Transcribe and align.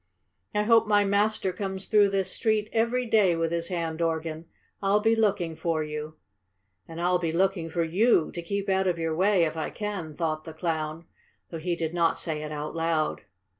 "I 0.55 0.63
hope 0.63 0.87
my 0.87 1.05
master 1.05 1.53
comes 1.53 1.85
through 1.85 2.09
this 2.09 2.31
street 2.31 2.69
every 2.73 3.05
day 3.05 3.35
with 3.35 3.51
his 3.51 3.67
hand 3.67 4.01
organ. 4.01 4.47
I'll 4.81 4.99
be 4.99 5.15
looking 5.15 5.55
for 5.55 5.83
you." 5.83 6.15
"And 6.87 6.99
I'll 6.99 7.19
be 7.19 7.31
looking 7.31 7.69
for 7.69 7.83
you 7.83 8.31
to 8.31 8.41
keep 8.41 8.67
out 8.67 8.87
of 8.87 8.97
your 8.97 9.15
way, 9.15 9.43
if 9.43 9.55
I 9.55 9.69
can," 9.69 10.15
thought 10.15 10.43
the 10.43 10.53
Clown, 10.55 11.05
though 11.51 11.59
he 11.59 11.75
did 11.75 11.93
not 11.93 12.17
say 12.17 12.41
it 12.41 12.51
out 12.51 12.73
loud. 12.75 13.25